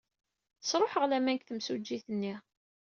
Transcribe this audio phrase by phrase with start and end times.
[0.69, 2.35] Sṛuḥeɣ laman deg temsujjit-nni.